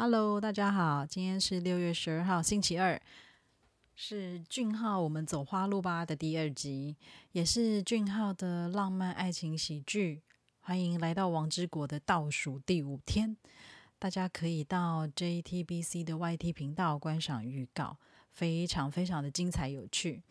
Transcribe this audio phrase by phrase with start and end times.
[0.00, 3.02] Hello，大家好，今天是六月十二号，星期二，
[3.96, 6.96] 是俊浩《我们走花路吧》的第二集，
[7.32, 10.22] 也是俊浩的浪漫爱情喜剧。
[10.60, 13.36] 欢迎来到王之国的倒数第五天，
[13.98, 17.96] 大家可以到 JTBC 的 YT 频道观赏预告，
[18.38, 20.22] 非常非常的精彩有趣。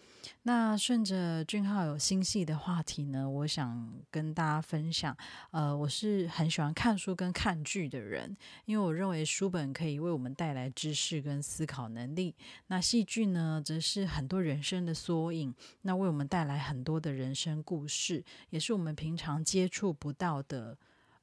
[0.43, 5.15] 那顺着俊浩有新戏的话题呢，我想跟大家分享。
[5.51, 12.33] 呃，我是很喜欢看书跟看剧的人，因为我认为书本可以为我们带来知识跟思考能力。
[12.67, 20.77] 那戏剧呢，则是很多人生的缩影，那为我们带来很多的人生故事，也是我们平常接触不到的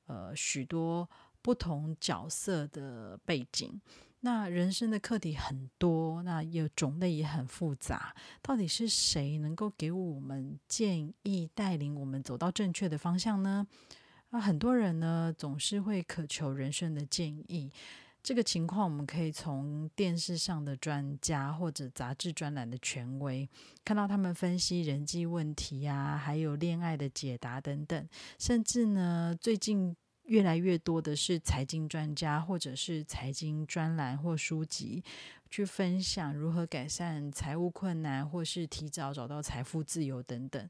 [0.06, 1.08] 呃许多
[1.40, 3.80] 不同角色的背景。
[4.24, 8.16] 那人生的课题很多，那有种类也很复杂。
[8.40, 13.66] 到底是谁能够给我们建议，带领我们走到正确的方向呢？
[14.30, 17.70] 啊，很多人呢总是会渴求人生的建议。
[18.22, 23.46] 这个情况，我们可以从电视上的专家或者杂志专栏的权威，
[23.84, 29.94] 看到他们分析人际问题呀、还有恋爱的解答等等，甚至呢，最近。
[30.24, 35.04] 越来越多的是财经专家，或者是财经专栏或书籍，
[35.50, 40.68] 去分享如何改善财务困难，或是提早找到财富自由等等。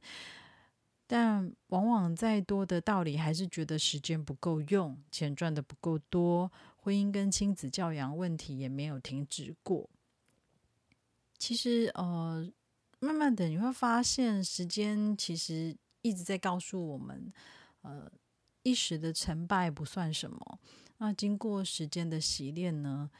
[1.06, 9.88] 但往往再多的道理，还是觉得时间不够用，钱赚的不够多，婚姻跟亲子教养问题也没有停止过。
[11.38, 12.50] 其实，呃，
[12.98, 17.32] 慢慢的你会发现，时间其实一直在告诉我们，
[17.82, 18.10] 呃。
[18.64, 20.58] 一时的成败不算什么，
[20.98, 23.10] 那经过时间的洗练呢，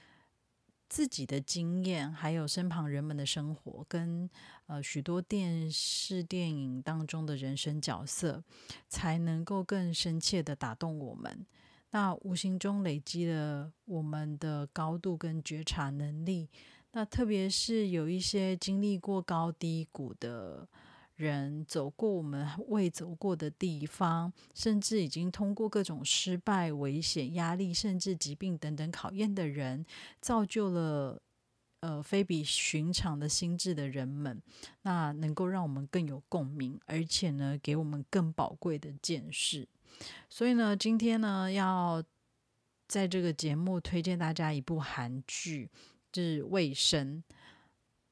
[0.88, 4.28] 自己的经验，还有身旁人们的生活，跟
[4.66, 8.42] 呃许多电视电影当中的人生角色，
[8.88, 11.46] 才能够更深切的打动我们。
[11.90, 16.48] 那无形中累积了我们的高度跟觉察能力。
[16.92, 20.66] 那特别是有一些经历过高低谷的。
[21.16, 29.86] 人走过我们未走过的地方，甚至已经通过各种失败、危险、压力，甚至疾病等等考验的人，
[30.20, 31.22] 造就了
[31.80, 34.42] 呃非比寻常的心智的人们。
[34.82, 39.68] 那能够让我们更有共鸣，而且呢，给我们更宝贵的见识。
[40.28, 42.02] 所以呢，今天呢，要
[42.88, 45.70] 在这个节目推荐大家一部韩剧，
[46.10, 47.22] 就是《卫生》。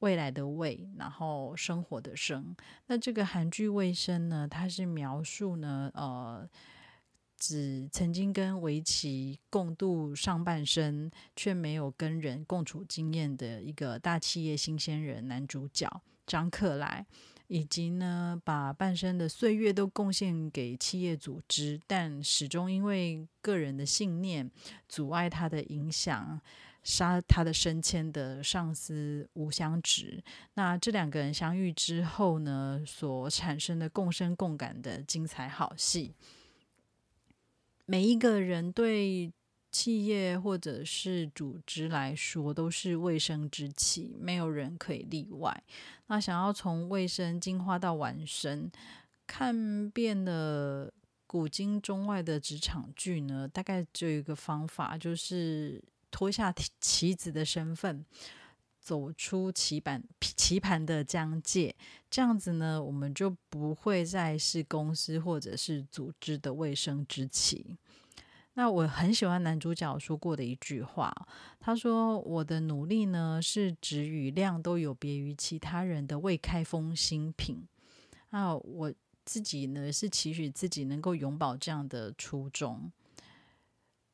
[0.02, 2.54] 未来的未，然后生活的生。
[2.88, 6.48] 那这个韩剧《卫生》呢，它是描述呢，呃，
[7.38, 15.88] 只曾经跟围棋共度上半生，却没有跟人共处经验的一个大企业新鲜人男主角
[16.26, 17.06] 张克莱，
[17.46, 24.50] 以及呢，把半生的岁月都贡献给企业组织，但始终因为个人的信念
[24.88, 26.40] 阻碍他的影响。
[26.82, 30.20] 杀他的升迁的上司吴相直，
[30.54, 36.12] 那这两个人相遇之后呢，所产生的共生共感的精彩好戏。
[37.86, 39.32] 每一个人对
[39.70, 45.62] 企业或者是组织来说都是卫生之气，没有人可以例外。
[46.08, 48.68] 那想要从卫生进化到完生，
[49.26, 50.92] 看遍了
[51.28, 55.80] 古今中外的职场剧呢，大概只有一个方法，就是。
[56.12, 58.04] 脱下棋子的身份，
[58.78, 61.74] 走出棋盘棋盘的疆界，
[62.08, 67.76] 这样子呢，我们就不会再是公司或者是组织的卫生之棋。
[68.54, 71.10] 那我很喜欢男主角说过的一句话，
[71.58, 77.66] 他说：“我的努力呢，是质与量都有别于其他人的未开封新品。”
[78.28, 78.92] 那我
[79.24, 82.92] 自己呢，是期许自己能够永葆这样的初衷。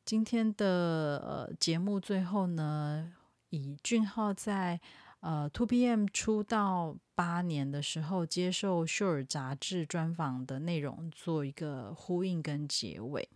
[0.09, 3.13] 今天的呃节目最后呢，
[3.51, 4.81] 以俊浩在
[5.19, 13.29] 呃 Two PM 出道八年的时候接受《秀尔》杂志专访的内容做一个呼应跟结尾。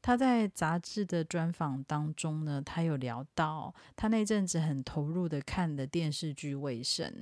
[0.00, 7.12] 他在杂志的专访当中呢，他有聊到他那阵子很投入的看的电视剧《卫生》。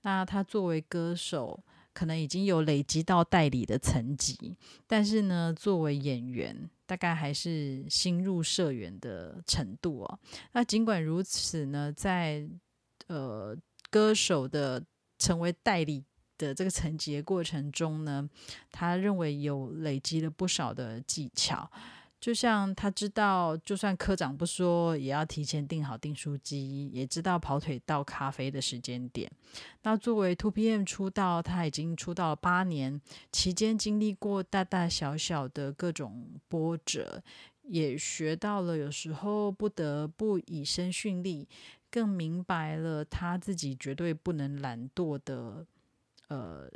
[0.00, 1.62] 那他作为歌手，
[1.92, 4.56] 可能已经有累积到代理的层级，
[4.86, 6.70] 但是呢，作为演员。
[6.88, 10.18] 大概还是新入社员的程度哦。
[10.52, 12.48] 那尽管如此呢，在
[13.08, 13.54] 呃
[13.90, 14.82] 歌手的
[15.18, 16.02] 成为代理
[16.38, 18.26] 的这个层级过程中呢，
[18.72, 21.70] 他认为有累积了不少的技巧。
[22.20, 29.30] 就像他知道，就算科长不说，也要提前订好订书机，也知道跑腿倒咖啡的时间点。
[29.82, 33.00] 那作为 Two PM 出道，他已经出道八年，
[33.30, 37.22] 期间经历过大大小小的各种波折，
[37.62, 41.48] 也学到了有时候不得不以身训力，
[41.88, 45.64] 更明白了他自己绝对不能懒惰的，
[46.26, 46.68] 呃。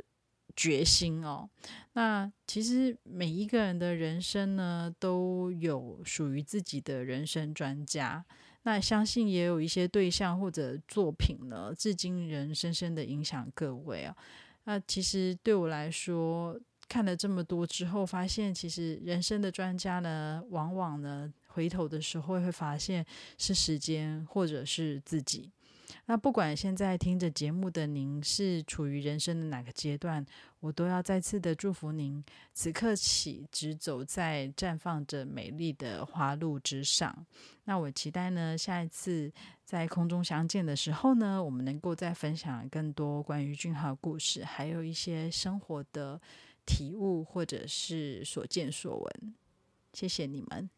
[0.55, 1.49] 决心哦，
[1.93, 8.23] 那其实每一个人的人生呢，都有属于自己的人生专家。
[8.63, 14.15] 那相信也有一些对象或者作品呢，至今仍深深的影响各位啊。
[14.63, 16.57] 那其实对我来说，
[16.87, 23.05] 看了这么多之后，发现其实人生的专家呢，往往呢，回头的时候会发现
[23.37, 25.51] 是时间或者是自己。
[26.05, 30.25] 那不管现在听着节目的您是处于人生的哪个阶段，
[30.59, 32.23] 我都要再次的祝福您，
[32.53, 37.25] 此刻起只走在绽放着美丽的花路之上。
[37.65, 39.31] 那我期待呢，下一次
[39.63, 46.19] 在空中相见的时候呢，我们能够再分享更多关于俊浩故事，还有一些生活的
[46.65, 49.35] 体悟或者是所见所闻。
[49.93, 50.69] 谢谢你们。